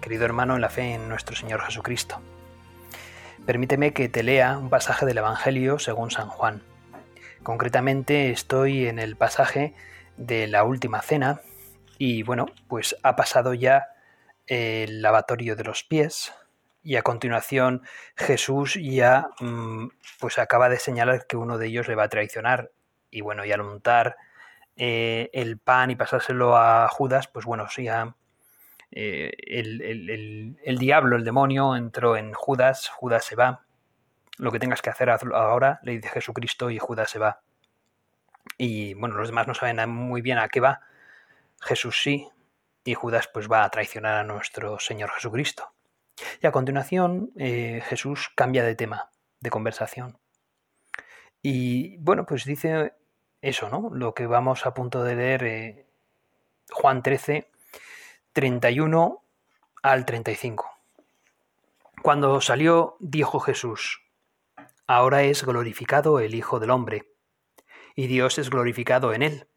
[0.00, 2.20] querido hermano en la fe en nuestro Señor Jesucristo.
[3.46, 6.62] Permíteme que te lea un pasaje del Evangelio según San Juan.
[7.42, 9.74] Concretamente estoy en el pasaje
[10.16, 11.40] de la última cena
[11.96, 13.88] y bueno, pues ha pasado ya
[14.46, 16.32] el lavatorio de los pies
[16.82, 17.82] y a continuación
[18.16, 19.88] Jesús ya mm,
[20.20, 22.70] pues acaba de señalar que uno de ellos le va a traicionar
[23.10, 24.16] y bueno, y al untar
[24.76, 28.14] eh, el pan y pasárselo a Judas, pues bueno, ya
[28.90, 33.64] eh, el, diablo, el demonio, entró en Judas, Judas se va.
[34.38, 37.40] Lo que tengas que hacer ahora, le dice Jesucristo y Judas se va.
[38.56, 40.80] Y bueno, los demás no saben muy bien a qué va.
[41.60, 42.28] Jesús sí,
[42.84, 45.72] y Judas pues va a traicionar a nuestro Señor Jesucristo.
[46.40, 50.18] Y a continuación eh, Jesús cambia de tema, de conversación.
[51.42, 52.94] Y bueno, pues dice
[53.40, 53.90] eso, ¿no?
[53.92, 55.86] Lo que vamos a punto de leer eh,
[56.70, 57.50] Juan 13,
[58.32, 59.24] 31
[59.82, 60.70] al 35.
[62.02, 64.02] Cuando salió, dijo Jesús,
[64.86, 67.10] Ahora es glorificado el Hijo del Hombre,
[67.96, 69.48] y Dios es glorificado en él.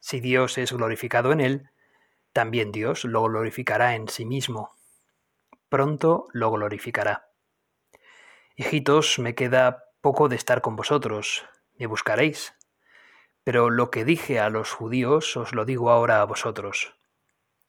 [0.00, 1.70] Si Dios es glorificado en él,
[2.34, 4.74] también Dios lo glorificará en sí mismo.
[5.70, 7.30] Pronto lo glorificará.
[8.56, 11.46] Hijitos, me queda poco de estar con vosotros,
[11.78, 12.54] me buscaréis.
[13.44, 16.94] Pero lo que dije a los judíos os lo digo ahora a vosotros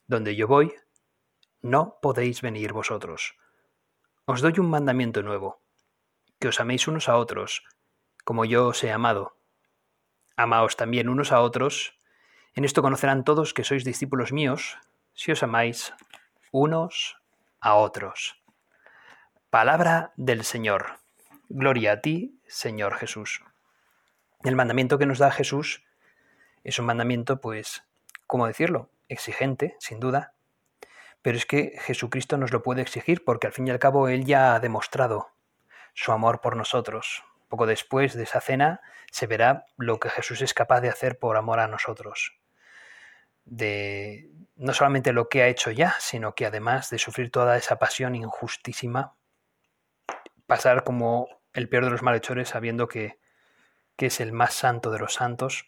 [0.08, 0.74] donde yo voy,
[1.62, 3.36] no podéis venir vosotros.
[4.26, 5.62] Os doy un mandamiento nuevo,
[6.40, 7.64] que os améis unos a otros,
[8.24, 9.38] como yo os he amado.
[10.36, 11.98] Amaos también unos a otros,
[12.54, 14.78] en esto conocerán todos que sois discípulos míos,
[15.14, 15.94] si os amáis
[16.52, 17.18] unos
[17.60, 18.42] a otros.
[19.50, 21.00] Palabra del Señor.
[21.50, 23.44] Gloria a ti, Señor Jesús.
[24.44, 25.84] El mandamiento que nos da Jesús
[26.64, 27.84] es un mandamiento, pues,
[28.28, 28.90] ¿cómo decirlo?
[29.08, 30.34] Exigente, sin duda,
[31.22, 34.26] pero es que Jesucristo nos lo puede exigir porque al fin y al cabo Él
[34.26, 35.32] ya ha demostrado
[35.96, 37.24] su amor por nosotros.
[37.48, 41.36] Poco después de esa cena se verá lo que Jesús es capaz de hacer por
[41.38, 42.38] amor a nosotros.
[43.44, 47.80] De no solamente lo que ha hecho ya, sino que además de sufrir toda esa
[47.80, 49.16] pasión injustísima,
[50.46, 53.20] pasar como el peor de los malhechores sabiendo que,
[53.96, 55.68] que es el más santo de los santos,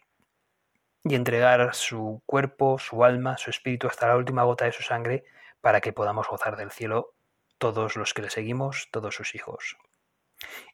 [1.03, 5.24] y entregar su cuerpo, su alma, su espíritu hasta la última gota de su sangre
[5.62, 7.13] para que podamos gozar del cielo
[7.58, 9.78] todos los que le seguimos, todos sus hijos.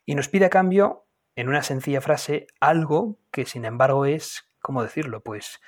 [0.06, 4.84] Y nos pide a cambio, en una sencilla frase, algo que sin embargo es, ¿cómo
[4.84, 5.22] decirlo?
[5.22, 5.62] Pues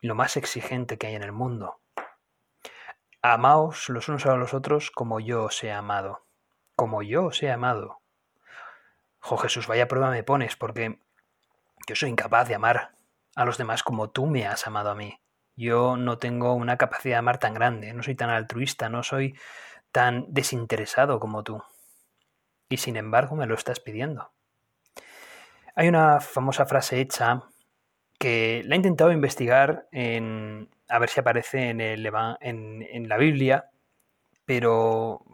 [0.00, 1.80] lo más exigente que hay en el mundo.
[3.22, 6.24] Amaos los unos a los otros como yo os he amado.
[6.74, 8.00] Como yo os he amado.
[9.18, 10.98] Jo Jesús, vaya prueba me pones, porque
[11.86, 12.94] yo soy incapaz de amar
[13.36, 15.20] a los demás como tú me has amado a mí.
[15.56, 19.34] Yo no tengo una capacidad de amar tan grande, no soy tan altruista, no soy
[19.92, 21.62] tan desinteresado como tú.
[22.68, 24.32] Y sin embargo me lo estás pidiendo.
[25.74, 27.42] Hay una famosa frase hecha
[28.18, 32.10] que la he intentado investigar en, a ver si aparece en, el,
[32.40, 33.70] en, la Biblia,
[34.44, 35.24] pero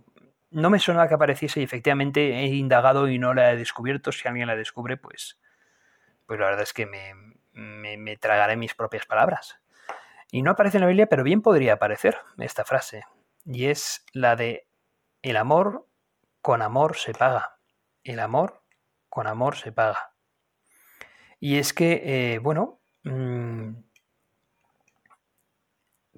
[0.51, 4.13] no me suena que apareciese y efectivamente he indagado y no la he descubierto.
[4.13, 5.41] Si alguien la descubre, pues,
[6.27, 7.13] pues la verdad es que me,
[7.56, 9.59] me, tragaré mis propias palabras.
[10.31, 13.05] Y no aparece en la Biblia, pero bien podría aparecer esta frase.
[13.44, 14.69] Y es la de
[15.22, 15.89] el amor
[16.41, 17.59] con amor se paga.
[18.05, 18.62] El amor
[19.09, 20.13] con amor se paga.
[21.41, 23.71] Y es que, eh, bueno, mm,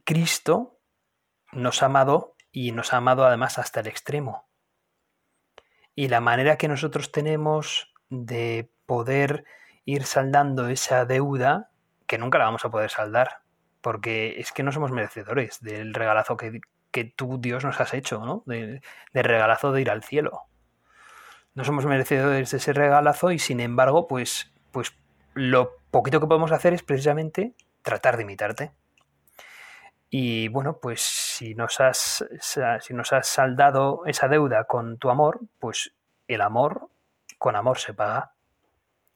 [0.05, 0.81] Cristo
[1.53, 4.49] nos ha amado y nos ha amado además hasta el extremo.
[5.95, 9.45] Y la manera que nosotros tenemos de poder
[9.89, 11.71] ir saldando esa deuda
[12.07, 13.41] que nunca la vamos a poder saldar,
[13.81, 16.61] porque es que no somos merecedores del regalazo que,
[17.17, 18.43] tú, Dios, nos has hecho, ¿no?
[18.45, 18.83] del
[19.15, 20.43] regalazo de ir al cielo.
[21.55, 24.95] No somos merecedores de ese regalazo y sin embargo, pues, pues
[25.33, 28.73] lo poquito que podemos hacer es precisamente tratar de imitarte.
[30.11, 32.27] Y bueno, pues si nos has,
[32.81, 35.95] si nos has saldado esa deuda con tu amor, pues
[36.27, 36.91] el amor
[37.39, 38.35] con amor se paga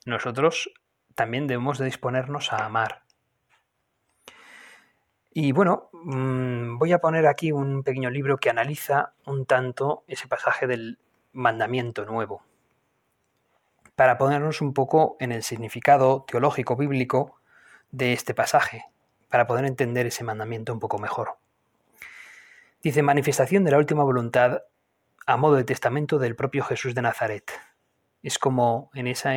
[0.07, 0.73] nosotros
[1.15, 3.03] también debemos de disponernos a amar.
[5.35, 10.29] Y bueno, mm, voy a poner aquí un pequeño libro que analiza un tanto ese
[10.29, 10.99] pasaje del
[11.33, 12.43] mandamiento nuevo,
[13.97, 17.41] para ponernos un poco en el significado teológico bíblico
[17.91, 18.85] de este pasaje,
[19.31, 21.39] para poder entender ese mandamiento un poco mejor.
[22.83, 24.63] Dice, manifestación de la última voluntad
[25.27, 27.51] a modo de testamento del propio Jesús de Nazaret.
[28.23, 29.35] Es como en esa,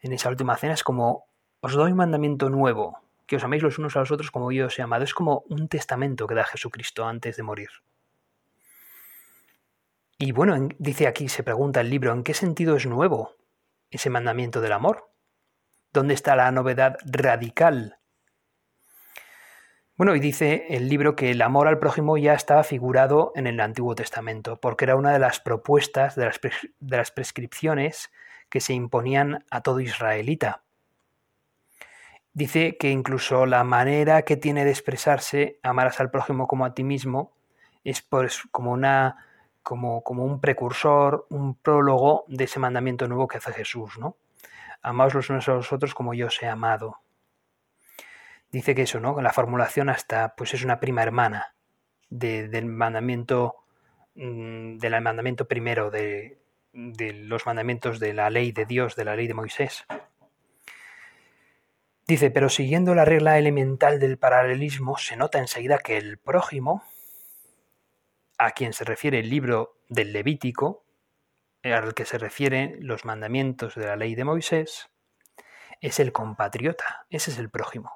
[0.00, 1.26] en esa última cena, es como,
[1.60, 4.66] os doy un mandamiento nuevo, que os améis los unos a los otros como yo
[4.66, 5.04] os he amado.
[5.04, 7.68] Es como un testamento que da Jesucristo antes de morir.
[10.18, 13.36] Y bueno, dice aquí, se pregunta el libro, ¿en qué sentido es nuevo
[13.90, 15.10] ese mandamiento del amor?
[15.92, 17.98] ¿Dónde está la novedad radical?
[19.96, 23.60] Bueno, y dice el libro que el amor al prójimo ya estaba figurado en el
[23.60, 28.10] Antiguo Testamento, porque era una de las propuestas, de las, de las prescripciones
[28.48, 30.62] que se imponían a todo israelita.
[32.32, 36.84] Dice que incluso la manera que tiene de expresarse, amarás al prójimo como a ti
[36.84, 37.32] mismo,
[37.84, 39.26] es pues como, una,
[39.62, 44.16] como, como un precursor, un prólogo de ese mandamiento nuevo que hace Jesús, ¿no?
[44.82, 47.00] Amaos los unos a los otros como yo os he amado.
[48.52, 49.20] Dice que eso, ¿no?
[49.20, 51.54] La formulación hasta, pues es una prima hermana
[52.08, 53.56] del mandamiento,
[54.14, 56.38] mm, del mandamiento primero de,
[56.78, 59.84] de los mandamientos de la ley de Dios, de la ley de Moisés.
[62.06, 66.84] Dice, pero siguiendo la regla elemental del paralelismo, se nota enseguida que el prójimo,
[68.38, 70.84] a quien se refiere el libro del Levítico,
[71.64, 74.88] al que se refieren los mandamientos de la ley de Moisés,
[75.80, 77.92] es el compatriota, ese es el prójimo.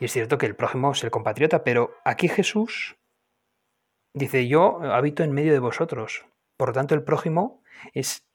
[0.00, 2.96] Y es cierto que el prójimo es el compatriota, pero aquí Jesús
[4.12, 6.26] dice, yo habito en medio de vosotros.
[6.60, 7.62] Por lo tanto, el prójimo
[7.94, 8.28] es,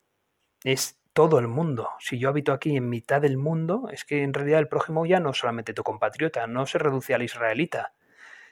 [0.64, 1.92] es todo el mundo.
[2.00, 5.20] Si yo habito aquí en mitad del mundo, es que en realidad el prójimo ya
[5.20, 7.94] no es solamente tu compatriota, no se reduce al israelita,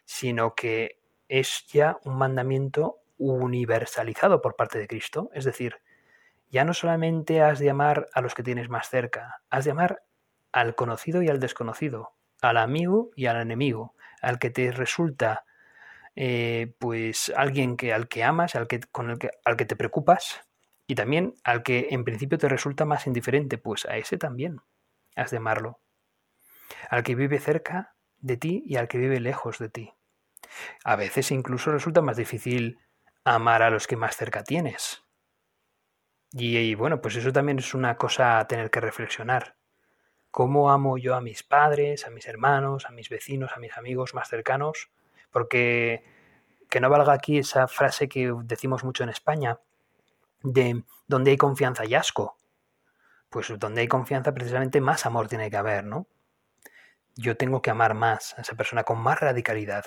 [0.06, 5.32] sino que es ya un mandamiento universalizado por parte de Cristo.
[5.34, 5.78] Es decir,
[6.52, 10.04] ya no solamente has de amar a los que tienes más cerca, has de amar
[10.52, 15.46] al conocido y al desconocido, al amigo y al enemigo, al que te resulta
[16.16, 19.76] eh, pues alguien que al que amas, al que, con el que, al que te
[19.76, 20.42] preocupas,
[20.88, 24.62] y también al que en principio te resulta más indiferente, pues a ese también
[25.16, 25.80] has de amarlo.
[26.90, 29.94] Al que vive cerca de ti y al que vive lejos de ti.
[30.84, 32.80] A veces incluso resulta más difícil
[33.24, 35.04] amar a los que más cerca tienes.
[36.32, 39.56] Y, bueno, pues eso también es una cosa a tener que reflexionar.
[40.32, 44.16] ¿Cómo amo yo a mis padres, a mis hermanos, a mis vecinos, a mis amigos
[44.16, 44.90] más cercanos?
[45.34, 46.06] Porque
[46.70, 49.60] que no valga aquí esa frase que decimos mucho en España,
[50.42, 52.38] de donde hay confianza y asco.
[53.30, 56.08] Pues donde hay confianza precisamente más amor tiene que haber, ¿no?
[57.16, 59.86] Yo tengo que amar más a esa persona con más radicalidad,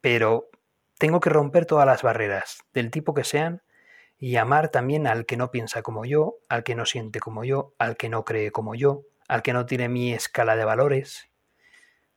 [0.00, 0.48] pero
[0.96, 3.62] tengo que romper todas las barreras, del tipo que sean,
[4.18, 7.74] y amar también al que no piensa como yo, al que no siente como yo,
[7.78, 11.28] al que no cree como yo, al que no tiene mi escala de valores.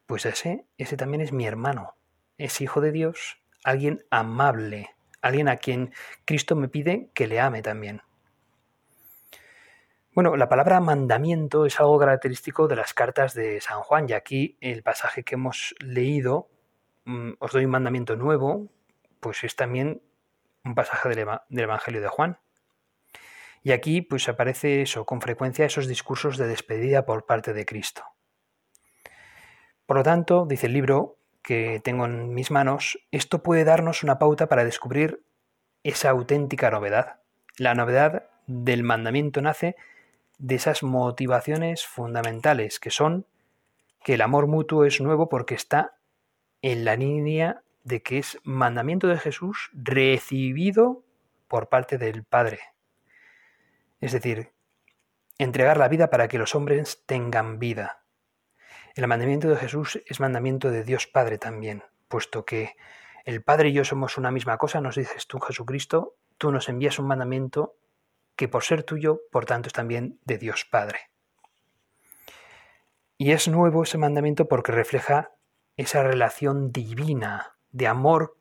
[0.06, 1.97] Pues ese, ese también es mi hermano,
[2.38, 4.90] es hijo de Dios, alguien amable,
[5.22, 5.94] alguien a quien
[6.26, 8.02] Cristo me pide que le ame también.
[10.18, 14.58] Bueno, la palabra mandamiento es algo característico de las cartas de San Juan y aquí
[14.62, 16.50] el pasaje que hemos leído,
[17.06, 18.68] mm, os doy un mandamiento nuevo,
[19.20, 20.02] pues es también
[20.66, 22.40] un pasaje del, Evangelio de Juan.
[23.62, 28.04] Y aquí pues aparece eso, con frecuencia esos discursos de despedida por parte de Cristo.
[29.86, 31.17] Por lo tanto, dice el libro,
[31.48, 35.24] que tengo en mis manos, esto puede darnos una pauta para descubrir
[35.82, 37.22] esa auténtica novedad.
[37.56, 39.78] La novedad del mandamiento nace
[40.40, 43.26] de esas motivaciones fundamentales que son
[44.04, 45.96] que el amor mutuo es nuevo porque está
[46.62, 51.06] en la línea de que es mandamiento de Jesús recibido
[51.48, 52.60] por parte del Padre.
[54.02, 54.52] Es decir,
[55.38, 58.04] entregar la vida para que los hombres tengan vida.
[58.98, 62.76] El mandamiento de Jesús es mandamiento de Dios Padre también, puesto que
[63.26, 66.98] el Padre y yo somos una misma cosa, nos dices tú Jesucristo, tú nos envías
[66.98, 67.76] un mandamiento
[68.36, 71.12] que por ser tuyo, por tanto, es también de Dios Padre.
[73.20, 75.30] Y es nuevo ese mandamiento porque refleja
[75.76, 78.36] esa relación divina de amor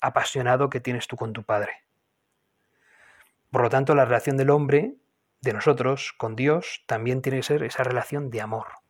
[0.00, 1.84] apasionado que tienes tú con tu Padre.
[3.52, 4.96] Por lo tanto, la relación del hombre,
[5.40, 8.83] de nosotros, con Dios, también tiene que ser esa relación de amor.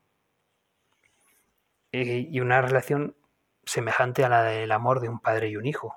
[1.96, 3.16] Eh, y una relación
[3.62, 5.96] semejante a la del amor de un padre y un hijo.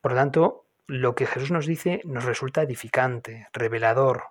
[0.00, 4.30] Por lo tanto, lo que Jesús nos dice nos resulta edificante, revelador,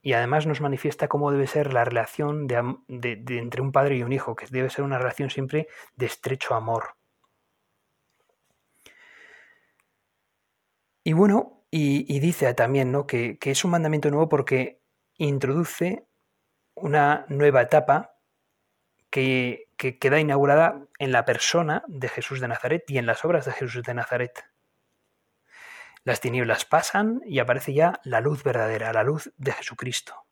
[0.00, 2.56] y además nos manifiesta cómo debe ser la relación de,
[2.88, 6.94] entre un padre y un hijo, que debe ser una relación siempre de estrecho amor.
[11.04, 13.06] Y bueno, y, dice también ¿no?
[13.06, 14.80] que, es un mandamiento nuevo porque
[15.18, 16.06] introduce
[16.74, 18.19] una nueva etapa
[19.10, 23.44] que, que queda inaugurada en la persona de Jesús de Nazaret y en las obras
[23.44, 24.44] de Jesús de Nazaret.
[26.04, 30.24] Las tinieblas pasan y aparece ya la luz verdadera, la luz de Jesucristo.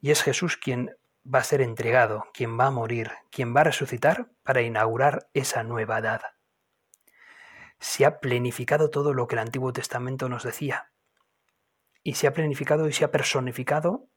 [0.00, 3.64] Y es Jesús quien va a ser entregado, quien va a morir, quien va a
[3.64, 6.22] resucitar para inaugurar esa nueva edad.
[7.78, 10.92] Se ha plenificado todo lo que el Antiguo Testamento nos decía.
[12.02, 14.08] Y se ha planificado y se ha personificado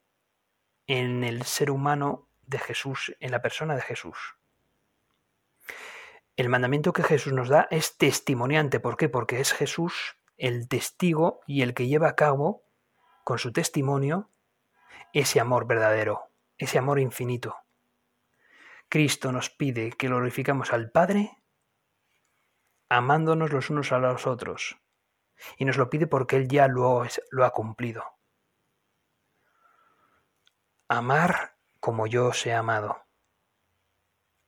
[0.87, 4.17] en el ser humano de Jesús, en la persona de Jesús.
[6.35, 8.79] El mandamiento que Jesús nos da es testimoniante.
[8.79, 9.09] ¿Por qué?
[9.09, 12.63] Porque es Jesús el testigo y el que lleva a cabo,
[13.23, 14.31] con su testimonio,
[15.13, 17.57] ese amor verdadero, ese amor infinito.
[18.89, 21.37] Cristo nos pide que glorificamos al Padre
[22.89, 24.77] amándonos los unos a los otros.
[25.57, 28.03] Y nos lo pide porque Él ya lo, lo ha cumplido.
[30.87, 31.52] Amar
[31.83, 33.03] como yo os he amado.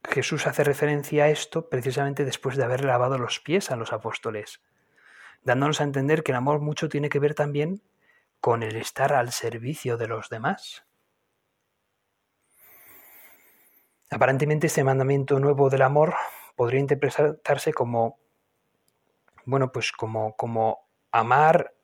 [0.05, 4.61] Jesús hace referencia a esto precisamente después de haber lavado los pies a los apóstoles,
[5.43, 7.81] dándonos a entender que el amor mucho tiene que ver también
[8.39, 10.85] con el estar al servicio de los demás.
[14.09, 16.15] Aparentemente este mandamiento nuevo del amor
[16.55, 18.17] podría interpretarse como,
[19.43, 21.75] bueno, pues como, como amar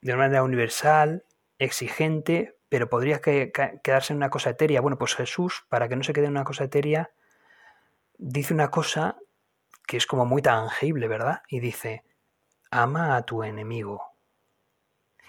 [0.00, 1.26] de una manera universal,
[1.58, 4.80] exigente, pero podría quedarse en una cosa etérea.
[4.80, 7.10] Bueno, pues Jesús, para que no se quede en una cosa etérea,
[8.18, 9.18] dice una cosa
[9.86, 11.42] que es como muy tangible, ¿verdad?
[11.48, 12.04] Y dice,
[12.70, 14.02] ama a tu enemigo.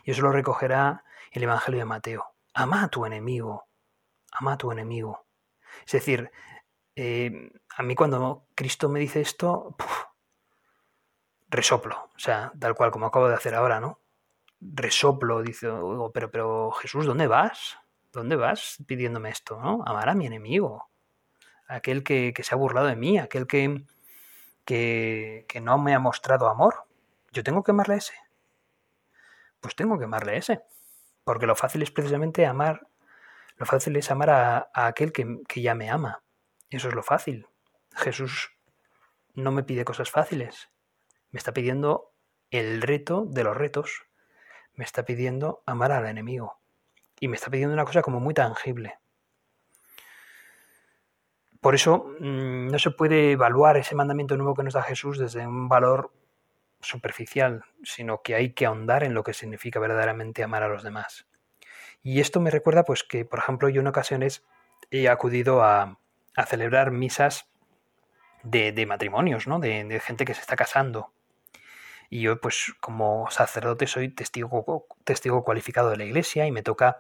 [0.03, 2.36] Y eso lo recogerá el Evangelio de Mateo.
[2.53, 3.67] Ama a tu enemigo.
[4.31, 5.25] Ama a tu enemigo.
[5.86, 6.31] Es decir,
[6.96, 9.75] eh, a mí cuando Cristo me dice esto,
[11.48, 12.10] resoplo.
[12.15, 14.01] O sea, tal cual como acabo de hacer ahora, ¿no?
[14.61, 15.69] Resoplo, dice,
[16.13, 17.77] pero, pero Jesús, ¿dónde vas?
[18.11, 19.59] ¿Dónde vas pidiéndome esto?
[19.61, 19.83] ¿no?
[19.85, 20.89] Amar a mi enemigo
[21.69, 23.83] aquel que, se ha burlado de mí, aquel que,
[24.65, 26.83] que, que, no me ha mostrado amor.
[27.31, 28.13] ¿Yo tengo que amarle a ese?
[29.61, 30.61] Pues tengo que amarle a ese.
[31.23, 32.87] Porque lo fácil es precisamente amar,
[33.57, 36.23] lo fácil es amar a, aquel que, que ya me ama.
[36.71, 37.47] Eso es lo fácil.
[37.95, 38.51] Jesús
[39.35, 40.69] no me pide cosas fáciles.
[41.31, 42.11] Me está pidiendo
[42.49, 44.07] el reto de los retos.
[44.79, 46.57] Me está pidiendo amar al enemigo.
[47.19, 48.98] Y me está pidiendo una cosa como muy tangible.
[51.59, 55.45] Por eso mm, no se puede evaluar ese mandamiento nuevo que nos da Jesús desde
[55.45, 56.13] un valor
[56.79, 61.27] superficial, sino que hay que ahondar en lo que significa verdaderamente amar a los demás.
[62.01, 64.45] Y esto me recuerda pues que, por ejemplo, yo en ocasiones
[64.91, 66.00] he acudido a,
[66.48, 67.50] celebrar misas
[68.43, 69.59] de, matrimonios, ¿no?
[69.59, 71.12] De, gente que se está casando.
[72.09, 76.97] Y yo, pues, como sacerdote soy testigo, testigo cualificado de la iglesia y me toca,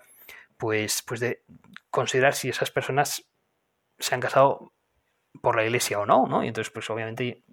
[0.57, 1.43] pues, pues de
[1.89, 3.25] considerar si esas personas
[3.97, 4.71] se han casado
[5.41, 6.43] por la iglesia o no, ¿no?
[6.43, 7.43] Y entonces, pues obviamente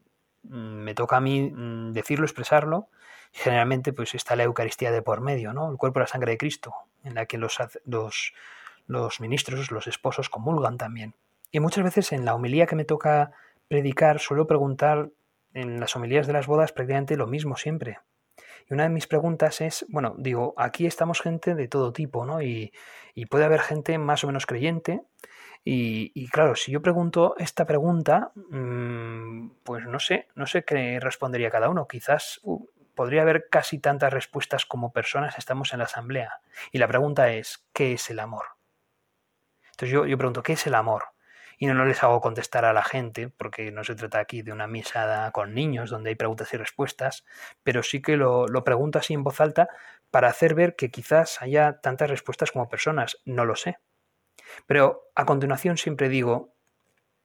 [0.43, 2.89] mm, me toca a mí mm, decirlo, expresarlo.
[3.33, 5.71] Generalmente, pues está la Eucaristía de por medio, ¿no?
[5.71, 8.35] El cuerpo y la sangre de Cristo, en la que los, los,
[8.87, 11.15] los ministros, los esposos comulgan también.
[11.51, 13.33] Y muchas veces en la homilía que me toca
[13.69, 15.11] predicar, suelo preguntar
[15.57, 17.99] en las homilías de las bodas prácticamente lo mismo siempre.
[18.69, 22.43] Y una de mis preguntas es, bueno, digo, aquí estamos gente de todo tipo, ¿no?
[22.43, 22.73] Y,
[23.15, 25.03] y puede haber gente más o menos creyente,
[25.69, 31.51] y, claro, si yo pregunto esta pregunta, mm, pues no sé, no sé qué respondería
[31.51, 31.89] cada uno.
[31.89, 32.41] Quizás
[32.95, 36.41] podría haber casi tantas respuestas como personas estamos en la asamblea.
[36.71, 38.45] Y la pregunta es, ¿qué es el amor?
[39.73, 41.03] Entonces yo, yo pregunto, ¿qué es el amor?
[41.59, 44.67] Y no, les hago contestar a la gente, porque no se trata aquí de una
[44.67, 47.25] misa con niños donde hay preguntas y respuestas,
[47.63, 49.69] pero sí que lo, lo pregunto así en voz alta
[50.11, 53.19] para hacer ver que quizás haya tantas respuestas como personas.
[53.25, 53.79] No lo sé.
[54.67, 56.55] Pero a continuación siempre digo,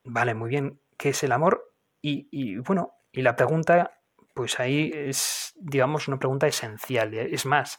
[0.04, 1.72] vale, muy bien, ¿qué es el amor?
[2.00, 4.00] Y, bueno, y la pregunta,
[4.34, 7.14] pues ahí es, digamos, una pregunta esencial.
[7.14, 7.78] Es más,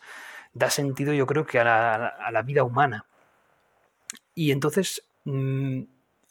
[0.53, 3.05] da sentido yo creo que a la, vida humana.
[4.33, 5.83] Y entonces, mm,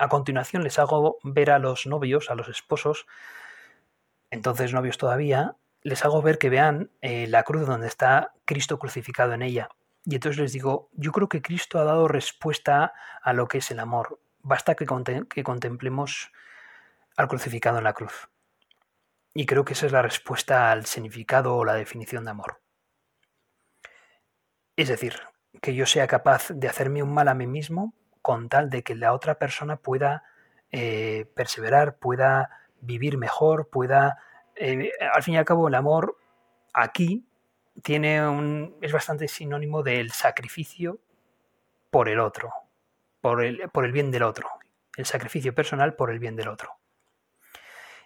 [0.02, 3.06] a continuación les hago ver a los novios, a los esposos,
[4.30, 9.32] entonces novios todavía, les hago ver que vean eh, la cruz donde está Cristo crucificado
[9.32, 9.68] en ella.
[10.04, 13.70] Y entonces les digo, yo creo que Cristo ha dado respuesta a lo que es
[13.70, 14.18] el amor.
[14.40, 14.86] Basta que,
[15.30, 16.32] que contemplemos
[17.16, 18.28] al crucificado en la cruz.
[19.34, 22.60] Y creo que esa es la respuesta al significado o la definición de amor.
[24.74, 25.20] Es decir,
[25.60, 28.94] que yo sea capaz de hacerme un mal a mí mismo con tal de que
[28.94, 30.24] la otra persona pueda
[30.70, 32.50] eh, perseverar, pueda
[32.80, 34.18] vivir mejor, pueda...
[34.56, 36.16] Eh, al fin y al cabo, el amor
[36.72, 37.26] aquí
[37.82, 41.00] tiene un, es bastante sinónimo del sacrificio
[41.90, 42.52] por el otro,
[43.20, 44.48] por el, por el bien del otro,
[44.96, 46.78] el sacrificio personal por el bien del otro.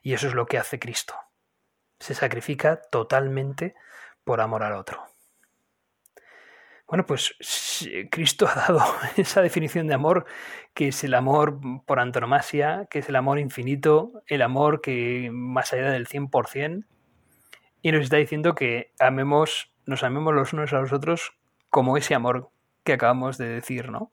[0.02, 1.14] Y eso es lo que hace Cristo.
[1.98, 3.74] Se sacrifica totalmente
[4.24, 5.04] por amor al otro.
[6.88, 7.34] Bueno, pues
[8.10, 8.80] Cristo ha dado
[9.16, 10.24] esa definición de amor,
[10.72, 15.72] que es el amor por antonomasia, que es el amor infinito, el amor que más
[15.72, 16.84] allá del 100%,
[17.82, 21.32] y nos está diciendo que amemos, nos amemos los unos a los otros
[21.70, 22.50] como ese amor
[22.84, 24.12] que acabamos de decir, ¿no?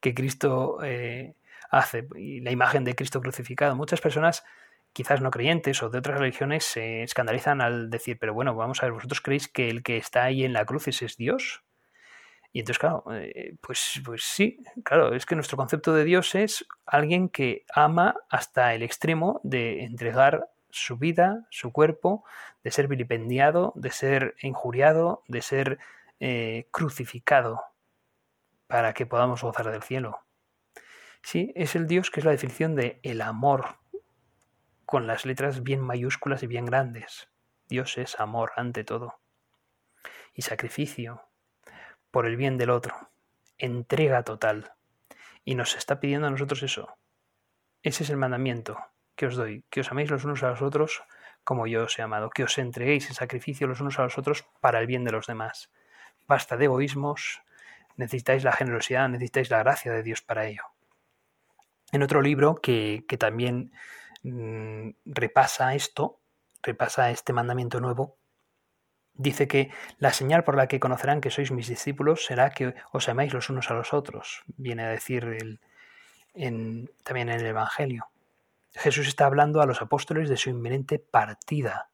[0.00, 1.34] Que Cristo eh,
[1.70, 3.74] hace, y la imagen de Cristo crucificado.
[3.74, 4.44] Muchas personas
[4.92, 8.86] quizás no creyentes o de otras religiones se escandalizan al decir, pero bueno, vamos a
[8.86, 11.64] ver, ¿vosotros creéis que el que está ahí en la cruz es Dios?
[12.52, 16.66] Y entonces, claro, eh, pues, pues sí, claro, es que nuestro concepto de Dios es
[16.84, 22.24] alguien que ama hasta el extremo de entregar su vida, su cuerpo,
[22.62, 25.78] de ser vilipendiado, de ser injuriado, de ser
[26.20, 27.62] eh, crucificado
[28.66, 30.20] para que podamos gozar del cielo.
[31.22, 33.76] Sí, es el Dios que es la definición de el amor,
[34.84, 37.28] con las letras bien mayúsculas y bien grandes.
[37.68, 39.20] Dios es amor ante todo.
[40.34, 41.22] Y sacrificio,
[42.12, 42.94] por el bien del otro,
[43.58, 44.72] entrega total.
[45.44, 46.96] Y nos está pidiendo a nosotros eso.
[47.82, 48.78] Ese es el mandamiento
[49.16, 51.02] que os doy, que os améis los unos a los otros
[51.44, 54.46] como yo os he amado, que os entreguéis en sacrificio los unos a los otros
[54.60, 55.70] para el bien de los demás.
[56.26, 57.42] Basta de egoísmos,
[57.96, 60.62] necesitáis la generosidad, necesitáis la gracia de Dios para ello.
[61.90, 63.72] En otro libro que, también
[64.22, 66.20] mm, repasa esto,
[66.62, 68.16] repasa este mandamiento nuevo,
[69.14, 73.08] Dice que la señal por la que conocerán que sois mis discípulos será que os
[73.08, 74.42] améis los unos a los otros.
[74.56, 75.60] Viene a decir
[76.32, 78.08] también en el Evangelio.
[78.72, 81.90] Jesús está hablando a los apóstoles de su inminente partida.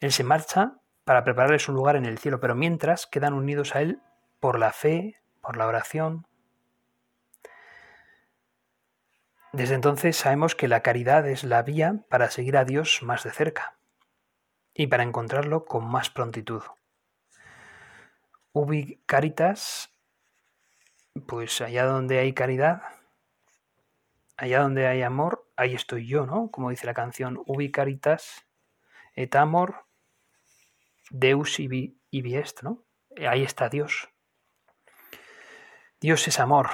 [0.00, 3.82] Él se marcha para prepararles un lugar en el cielo, pero mientras quedan unidos a
[3.82, 4.00] Él
[4.40, 6.26] por la fe, por la oración.
[9.52, 13.32] Desde entonces sabemos que la caridad es la vía para seguir a Dios más de
[13.32, 13.77] cerca
[14.78, 16.62] y para encontrarlo con más prontitud.
[18.52, 19.90] Ubi caritas,
[21.26, 22.82] pues allá donde hay caridad,
[24.36, 26.52] allá donde hay amor, ahí estoy yo, ¿no?
[26.52, 28.46] Como dice la canción, ubi caritas
[29.16, 29.84] et amor,
[31.10, 32.84] deus ibi, est, ¿no?
[33.28, 34.08] Ahí está Dios.
[36.00, 36.68] Dios es amor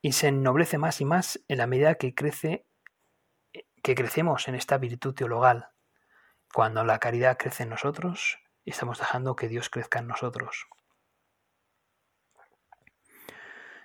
[0.00, 2.66] y se ennoblece más y más en la medida que crece
[3.82, 5.70] que crecemos en esta virtud teologal
[6.56, 10.68] cuando la caridad crece en nosotros, estamos dejando que Dios crezca en nosotros.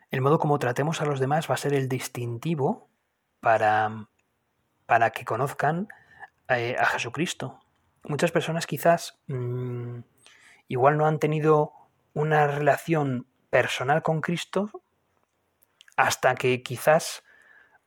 [0.10, 2.88] El modo como tratemos a los demás va a ser el distintivo
[3.42, 4.08] para,
[4.86, 5.90] para que conozcan
[6.48, 7.60] eh, a Jesucristo.
[8.06, 10.00] Muchas personas quizás mm,
[10.70, 11.74] igual no han tenido
[12.14, 14.72] una relación personal con Cristo
[15.98, 17.26] hasta que quizás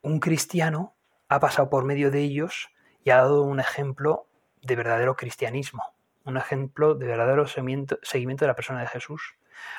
[0.03, 0.95] un cristiano
[1.31, 2.69] ha pasado por medio de ellos
[3.03, 4.29] y ha dado un ejemplo
[4.65, 7.99] de verdadero cristianismo, un ejemplo de verdadero seguimiento,
[8.45, 9.35] de la persona de Jesús.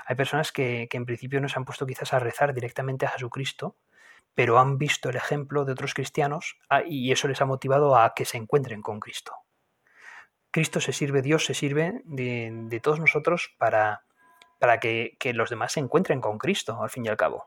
[0.05, 3.75] Hay personas que, en principio no se han puesto quizás a rezar directamente a Jesucristo,
[4.35, 8.13] pero han visto el ejemplo de otros cristianos ah, y eso les ha motivado a
[8.13, 9.33] que se encuentren con Cristo.
[10.51, 14.03] Cristo se sirve, Dios se sirve de, todos nosotros para,
[14.59, 17.45] para que, los demás se encuentren con Cristo, al fin y al cabo.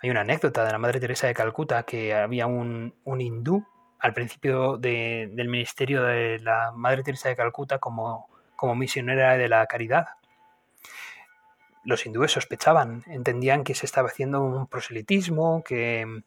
[0.00, 3.66] Hay una anécdota de la Madre Teresa de Calcuta que había un, un hindú
[3.98, 9.66] al principio del ministerio de la Madre Teresa de Calcuta como, como misionera de la
[9.66, 10.08] caridad.
[11.84, 16.22] Los hindúes sospechaban, entendían que se estaba haciendo un proselitismo, que,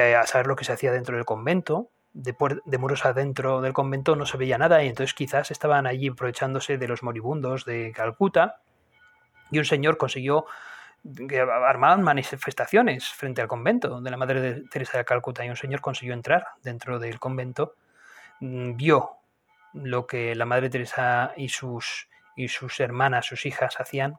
[0.00, 4.16] a saber lo que se hacía dentro del convento, de, de, muros adentro del convento
[4.16, 8.60] no se veía nada y entonces quizás estaban allí aprovechándose de los moribundos de Calcuta
[9.50, 10.44] y un señor consiguió
[11.28, 15.56] que armaban manifestaciones frente al convento de la Madre de Teresa de Calcuta y un
[15.56, 17.74] señor consiguió entrar dentro del convento,
[18.40, 19.16] mm, vio
[19.72, 24.18] lo que la Madre Teresa y sus, y sus hermanas, sus hijas hacían,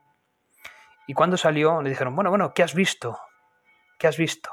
[1.07, 3.19] y cuando salió le dijeron, bueno, bueno, ¿qué has visto?
[3.97, 4.51] ¿Qué has visto?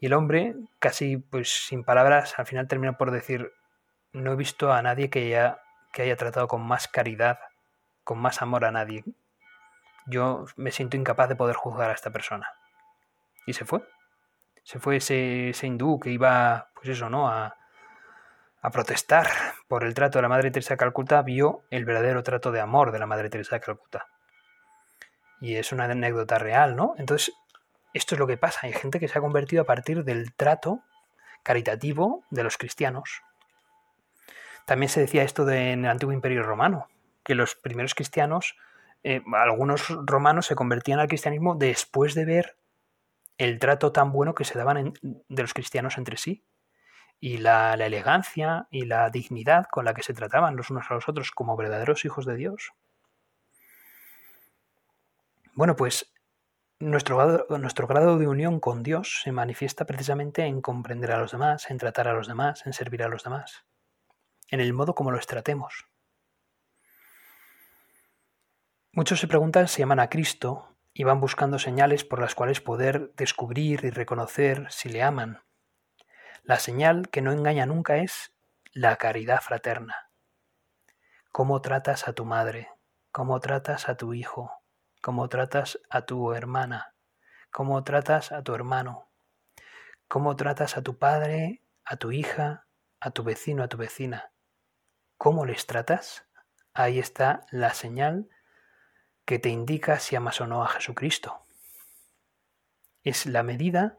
[0.00, 3.52] Y el hombre, casi pues sin palabras, al final terminó por decir,
[4.12, 5.60] no he visto a nadie que haya,
[5.92, 7.38] que haya tratado con más caridad,
[8.02, 9.04] con más amor a nadie
[10.06, 12.48] yo me siento incapaz de poder juzgar a esta persona.
[13.46, 13.86] Y se fue.
[14.62, 17.28] Se fue ese, hindú que iba, pues eso, ¿no?
[17.28, 17.56] A,
[18.62, 19.26] a protestar
[19.68, 22.92] por el trato de la Madre Teresa de Calcuta, vio el verdadero trato de amor
[22.92, 24.06] de la Madre Teresa de Calcuta.
[25.40, 26.94] Y es una anécdota real, ¿no?
[26.96, 27.34] Entonces,
[27.92, 28.60] esto es lo que pasa.
[28.62, 30.80] Hay gente que se ha convertido a partir del trato
[31.42, 33.22] caritativo de los cristianos.
[34.66, 36.88] También se decía esto en el antiguo imperio romano,
[37.22, 38.56] que los primeros cristianos,
[39.04, 42.56] eh, algunos romanos se convertían al cristianismo después de ver
[43.36, 46.44] el trato tan bueno que se daban de los cristianos entre sí
[47.20, 51.08] y la, elegancia y la dignidad con la que se trataban los unos a los
[51.08, 52.72] otros como verdaderos hijos de Dios.
[55.52, 56.12] Bueno, pues
[56.80, 61.70] nuestro nuestro grado de unión con Dios se manifiesta precisamente en comprender a los demás,
[61.70, 63.64] en tratar a los demás, en servir a los demás,
[64.48, 65.86] en el modo como los tratemos.
[68.94, 73.12] Muchos se preguntan si aman a Cristo y van buscando señales por las cuales poder
[73.16, 75.42] descubrir y reconocer si le aman.
[76.42, 78.32] La señal que no engaña nunca es
[78.72, 80.10] la caridad fraterna.
[81.32, 82.68] ¿Cómo tratas a tu madre?
[83.10, 84.64] ¿Cómo tratas a tu hijo?
[85.04, 86.94] cómo tratas a tu hermana,
[87.50, 89.10] cómo tratas a tu hermano,
[90.08, 92.66] cómo tratas a tu padre, a tu hija,
[93.00, 94.32] a tu vecino, a tu vecina.
[95.18, 96.26] ¿Cómo les tratas?
[96.72, 98.30] Ahí está la señal
[99.24, 101.44] que te indica si amas o no a Jesucristo.
[103.02, 103.98] Es la medida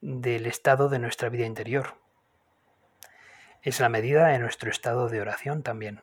[0.00, 1.96] del estado de nuestra vida interior.
[3.62, 6.02] Es la medida de nuestro estado de oración también.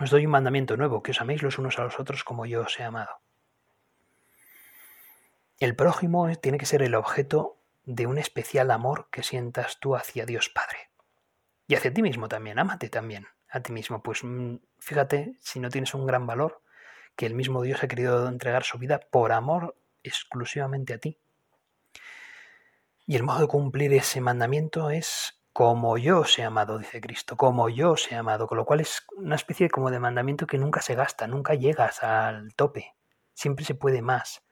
[0.00, 2.62] Os doy un mandamiento nuevo, que os améis los unos a los otros como yo
[2.62, 3.20] os he amado.
[5.58, 10.26] El prójimo tiene que ser el objeto de un especial amor que sientas tú hacia
[10.26, 10.90] Dios Padre.
[11.68, 14.02] Y hacia ti mismo también, ámate también a ti mismo.
[14.02, 16.62] Pues mm, fíjate, si no tienes un gran valor,
[17.16, 21.18] que el mismo Dios ha querido entregar su vida por amor exclusivamente a ti.
[23.06, 27.68] Y el modo de cumplir ese mandamiento es como yo os amado, dice Cristo, como
[27.68, 30.96] yo os amado, con lo cual es una especie como de mandamiento que nunca se
[30.96, 32.96] gasta, nunca llegas al tope,
[33.34, 34.42] siempre se puede más,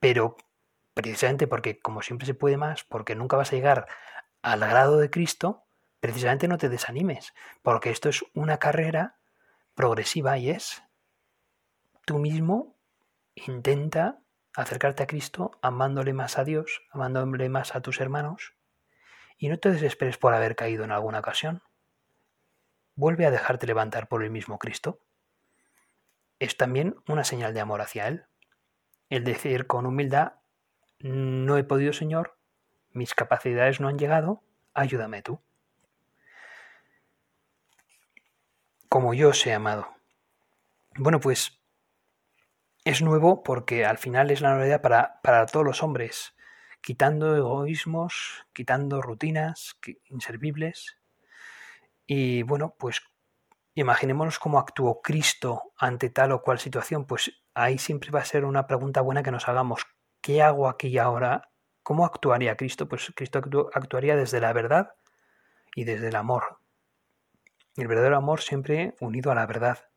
[0.00, 0.36] pero
[0.94, 3.86] precisamente porque como siempre se puede más, porque nunca vas a llegar
[4.40, 5.66] al grado de Cristo,
[6.00, 9.18] precisamente no te desanimes, porque esto es una carrera
[9.74, 10.82] progresiva y es
[12.06, 12.74] tú mismo
[13.34, 14.22] intenta
[14.54, 18.54] acercarte a Cristo amándole más a Dios, amándole más a tus hermanos
[19.36, 21.62] y no te desesperes por haber caído en alguna ocasión.
[22.94, 25.00] Vuelve a dejarte levantar por el mismo Cristo.
[26.38, 28.24] Es también una señal de amor hacia Él.
[29.10, 30.34] El decir con humildad,
[31.00, 32.38] no he podido, Señor,
[32.90, 34.42] mis capacidades no han llegado,
[34.72, 35.40] ayúdame tú.
[38.88, 39.88] Como yo os he amado.
[40.96, 41.60] Bueno, pues
[42.86, 46.36] es nuevo porque al final es la novedad para, para todos los hombres
[46.80, 50.96] quitando egoísmos, quitando rutinas inservibles.
[52.06, 53.02] Y bueno, pues
[53.74, 57.06] imaginémonos cómo actuó Cristo ante tal o cual situación.
[57.06, 59.84] Pues ahí siempre va a ser una pregunta buena que nos hagamos.
[60.20, 61.50] ¿Qué hago aquí y ahora?
[61.82, 62.88] ¿Cómo actuaría Cristo?
[62.88, 63.40] Pues Cristo
[63.74, 64.94] actuaría desde la verdad
[65.74, 66.60] y desde el amor.
[67.76, 69.88] El verdadero amor siempre unido a la verdad,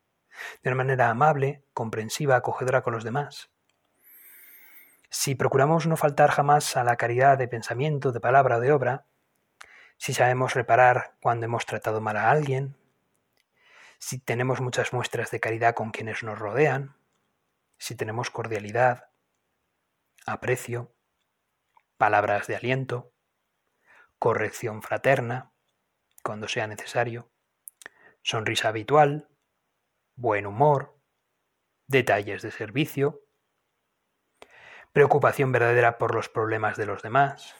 [0.63, 3.49] de una manera amable, comprensiva, acogedora con los demás.
[5.09, 9.05] Si procuramos no faltar jamás a la caridad de pensamiento, de palabra o de obra,
[9.97, 12.75] si sabemos reparar cuando hemos tratado mal a alguien,
[13.97, 16.95] si tenemos muchas muestras de caridad con quienes nos rodean,
[17.77, 19.09] si tenemos cordialidad,
[20.25, 20.93] aprecio,
[21.97, 23.11] palabras de aliento,
[24.19, 25.51] corrección fraterna,
[26.23, 27.29] cuando sea necesario,
[28.21, 29.28] sonrisa habitual,
[30.19, 30.99] buen humor,
[31.87, 33.21] detalles de servicio,
[34.91, 37.55] preocupación verdadera por los problemas de los demás,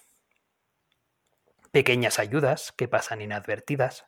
[1.72, 4.08] pequeñas ayudas que pasan inadvertidas.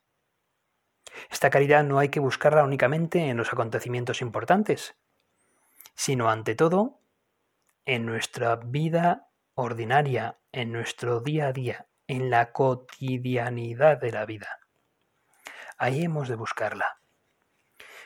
[1.30, 4.96] Esta caridad no hay que buscarla únicamente en los acontecimientos importantes,
[5.96, 7.00] sino ante todo
[7.86, 14.60] en nuestra vida ordinaria, en nuestro día a día, en la cotidianidad de la vida.
[15.78, 17.01] Ahí hemos de buscarla.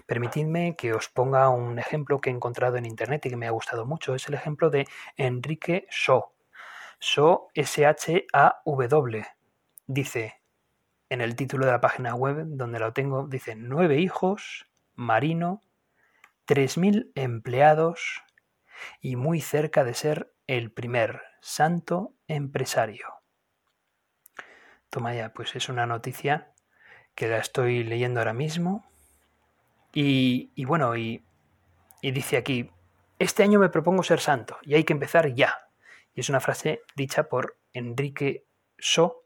[0.05, 3.51] Permitidme que os ponga un ejemplo que he encontrado en internet y que me ha
[3.51, 4.13] gustado mucho.
[4.13, 4.87] Es el ejemplo de
[5.17, 6.31] Enrique Shaw.
[6.99, 9.25] Shaw, S-H-A-W.
[9.87, 10.41] Dice,
[11.09, 15.61] en el título de la página web donde lo tengo, dice, nueve hijos, marino,
[16.45, 18.23] tres mil empleados
[19.01, 23.07] y muy cerca de ser el primer santo empresario.
[24.89, 26.53] Toma ya, pues es una noticia
[27.15, 28.85] que la estoy leyendo ahora mismo
[29.97, 31.23] y, bueno, y,
[32.01, 32.69] dice aquí,
[33.17, 35.69] este año me propongo ser santo y hay que empezar ya.
[36.13, 38.45] Y es una frase dicha por Enrique
[38.77, 39.23] So,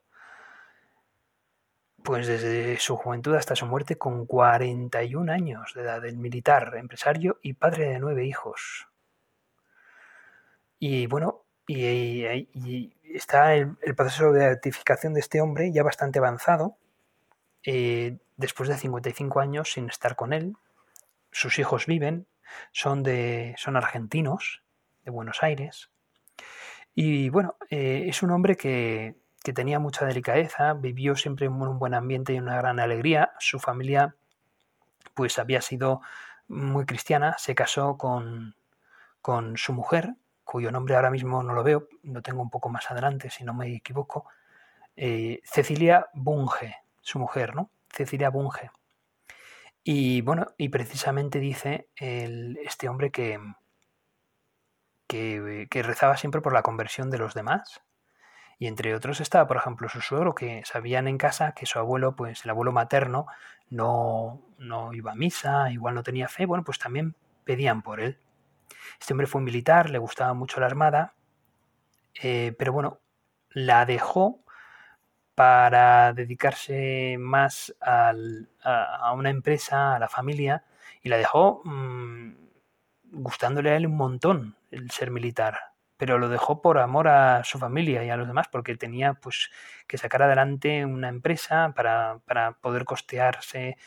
[2.04, 7.40] pues desde su juventud hasta su muerte con 41 años de edad, del militar, empresario
[7.42, 8.88] y padre de nueve hijos.
[10.78, 16.78] Y bueno, y, está el, proceso de beatificación de este hombre ya bastante avanzado,
[17.64, 20.56] eh, después de 55 años sin estar con él.
[21.32, 22.28] Sus hijos viven,
[22.72, 24.64] son, de, son argentinos,
[25.04, 25.90] de Buenos Aires.
[26.96, 31.80] Y bueno, eh, es un hombre que, que, tenía mucha delicadeza, vivió siempre en un
[31.80, 33.34] buen ambiente y una gran alegría.
[33.40, 34.16] Su familia
[35.14, 36.02] pues había sido
[36.48, 38.56] muy cristiana, se casó con,
[39.22, 42.90] con su mujer, cuyo nombre ahora mismo no lo veo, lo tengo un poco más
[42.90, 44.26] adelante si no me equivoco,
[44.96, 47.72] eh, Cecilia Bunge, su mujer, ¿no?
[47.90, 48.72] Cecilia Bunge.
[49.84, 53.40] Y bueno, y precisamente dice este hombre que,
[55.08, 57.82] que, que, rezaba siempre por la conversión de los demás.
[58.60, 62.16] Y entre otros estaba, por ejemplo, su suegro, que sabían en casa que su abuelo,
[62.16, 63.26] pues el abuelo materno,
[63.70, 68.20] no, no iba a misa, igual no tenía fe, bueno, pues también pedían por él.
[69.00, 71.16] Este hombre fue un militar, le gustaba mucho la armada,
[72.22, 73.00] eh, pero bueno,
[73.50, 74.44] la dejó
[75.40, 78.14] para dedicarse más a,
[79.16, 80.66] una empresa, a la familia,
[81.02, 82.34] y la dejó mm,
[83.04, 85.58] gustándole a él un montón el ser militar,
[85.96, 89.50] pero lo dejó por amor a su familia y a los demás, porque tenía pues
[89.88, 92.20] que sacar adelante una empresa para,
[92.60, 93.78] poder costearse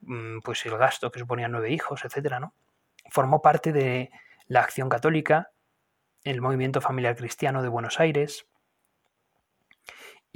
[0.00, 2.54] mm, pues el gasto que suponía nueve hijos, etcétera, ¿no?
[3.10, 4.10] Formó parte de
[4.46, 5.50] la Acción Católica,
[6.22, 8.46] el Movimiento Familiar Cristiano de Buenos Aires,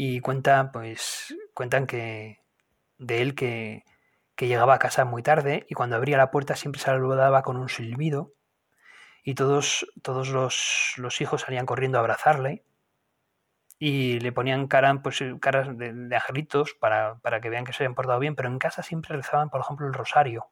[0.00, 2.40] y cuenta, pues, cuentan que
[2.98, 3.84] de él que,
[4.38, 8.32] llegaba a casa muy tarde y cuando abría la puerta siempre saludaba con un silbido
[9.24, 12.64] y todos, todos los, los hijos salían corriendo a abrazarle
[13.80, 17.82] y le ponían cara, pues, caras de, de angelitos para, para, que vean que se
[17.82, 20.46] habían portado bien, pero en casa siempre rezaban, por ejemplo, el rosario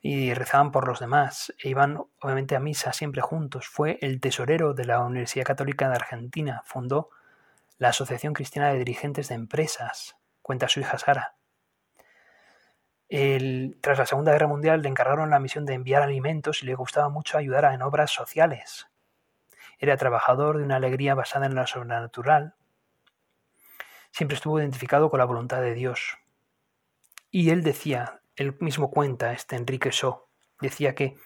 [0.00, 3.68] y rezaban por los demás e iban obviamente a misa siempre juntos.
[3.68, 7.10] Fue el tesorero de la Universidad Católica de Argentina, fundó
[7.78, 11.36] la Asociación Cristiana de Dirigentes de Empresas, cuenta su hija Sara.
[13.80, 17.08] tras la Segunda Guerra Mundial le encargaron la misión de enviar alimentos y le gustaba
[17.08, 18.88] mucho ayudar en obras sociales.
[19.78, 22.56] Era trabajador de una alegría basada en lo sobrenatural.
[24.10, 26.18] Siempre estuvo identificado con la voluntad de Dios.
[27.30, 30.26] Y él decía, él mismo cuenta, este Enrique Shaw,
[30.60, 31.16] decía que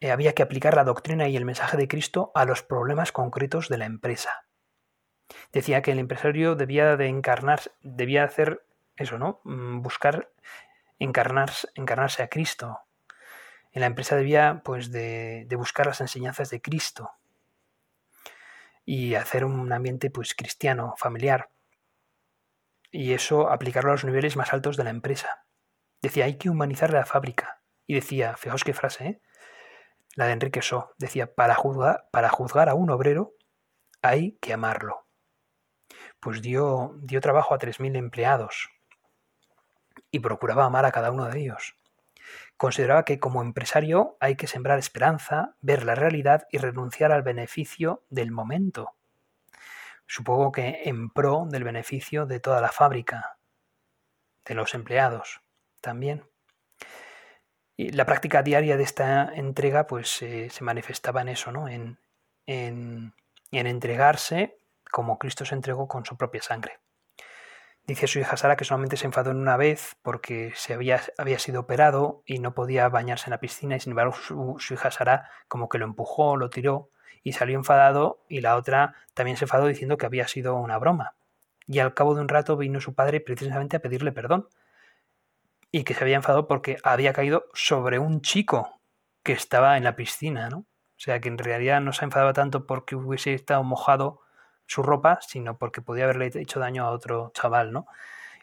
[0.00, 3.68] eh, había que aplicar la doctrina y el mensaje de Cristo a los problemas concretos
[3.68, 4.47] de la empresa
[5.52, 8.64] decía que el empresario debía de encarnar, debía hacer
[8.96, 9.40] eso, ¿no?
[9.44, 10.30] Mm, buscar
[10.98, 12.80] encarnarse, a Cristo.
[13.72, 17.12] En la empresa debía, pues, de, buscar las enseñanzas de Cristo
[18.84, 21.50] y hacer un ambiente, pues, cristiano, familiar.
[22.90, 25.44] Y eso aplicarlo a los niveles más altos de la empresa.
[26.02, 27.60] Decía, hay que humanizar la fábrica.
[27.86, 29.22] Y decía, fijaos qué frase, ¿eh?
[30.16, 33.34] la de Enrique So, decía, para juzgar, para juzgar a un obrero
[34.02, 35.07] hay que amarlo
[36.20, 38.70] pues dio, dio trabajo a 3.000 empleados
[40.10, 41.76] y procuraba amar a cada uno de ellos.
[42.56, 48.02] Consideraba que como empresario hay que sembrar esperanza, ver la realidad y renunciar al beneficio
[48.10, 48.94] del momento.
[50.06, 53.38] Supongo que en pro del beneficio de toda la fábrica,
[54.44, 55.40] de los empleados
[55.80, 56.24] también.
[57.76, 61.68] Y la práctica diaria de esta entrega pues eh, se manifestaba en eso, ¿no?
[61.68, 62.00] En,
[62.46, 63.14] en,
[63.52, 64.58] en entregarse
[64.90, 66.80] como Cristo se entregó con su propia sangre.
[67.88, 71.38] Dice su hija Sara que solamente se enfadó en una vez porque se había, había
[71.38, 75.30] sido operado y no podía bañarse en la piscina y sin embargo su, hija Sara
[75.48, 76.90] como que lo empujó, lo tiró
[77.22, 81.14] y salió enfadado y la otra también se enfadó diciendo que había sido una broma.
[81.66, 84.48] Y al cabo de un rato vino su padre precisamente a pedirle perdón
[85.70, 88.82] y que se había enfadado porque había caído sobre un chico
[89.22, 90.58] que estaba en la piscina, ¿no?
[90.58, 94.20] O sea que en realidad no se enfadaba tanto porque hubiese estado mojado
[94.68, 97.88] su ropa, sino porque podía haberle hecho daño a otro chaval, ¿no?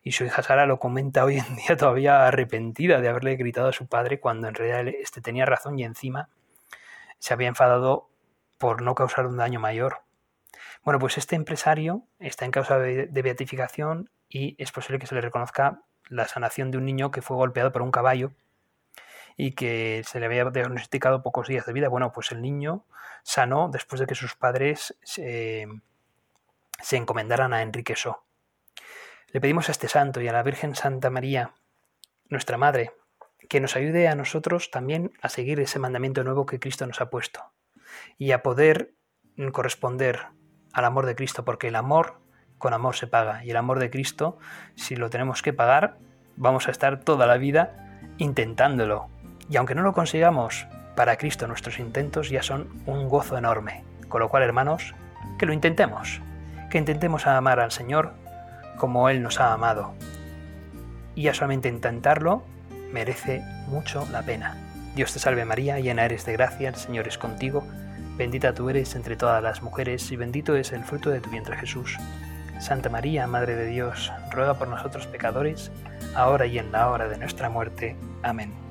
[0.03, 3.73] Y su hija Sara lo comenta hoy en día todavía arrepentida de haberle gritado a
[3.73, 6.29] su padre cuando en realidad este tenía razón y encima
[7.19, 8.09] se había enfadado
[8.57, 10.01] por no causar un daño mayor.
[10.83, 15.21] Bueno, pues este empresario está en causa de beatificación y es posible que se le
[15.21, 18.31] reconozca la sanación de un niño que fue golpeado por un caballo
[19.37, 21.89] y que se le había diagnosticado pocos días de vida.
[21.89, 22.85] Bueno, pues el niño
[23.23, 25.67] sanó después de que sus padres se
[26.81, 28.25] se encomendaran a Enrique So.
[29.27, 31.53] Le pedimos a este santo y a la Virgen Santa María,
[32.29, 32.93] nuestra Madre,
[33.49, 37.09] que nos ayude a nosotros también a seguir ese mandamiento nuevo que Cristo nos ha
[37.09, 37.53] puesto
[38.17, 38.93] y a poder
[39.51, 40.27] corresponder
[40.73, 42.19] al amor de Cristo, porque el amor
[42.57, 44.37] con amor se paga y el amor de Cristo,
[44.75, 45.97] si lo tenemos que pagar,
[46.35, 49.09] vamos a estar toda la vida intentándolo.
[49.49, 53.83] Y aunque no lo consigamos, para Cristo nuestros intentos ya son un gozo enorme.
[54.07, 54.95] Con lo cual, hermanos,
[55.37, 56.21] que lo intentemos,
[56.75, 58.11] que intentemos amar al Señor
[58.75, 59.93] como Él nos ha amado.
[61.15, 62.43] Y ya solamente intentarlo
[62.91, 64.57] merece mucho la pena.
[64.93, 67.63] Dios te salve María, llena eres de gracia, el Señor es contigo,
[68.17, 71.55] bendita tú eres entre todas las mujeres y bendito es el fruto de tu vientre
[71.55, 71.97] Jesús.
[72.59, 75.71] Santa María, Madre de Dios, ruega por nosotros pecadores,
[76.13, 77.95] ahora y en la hora de nuestra muerte.
[78.21, 78.64] Amén.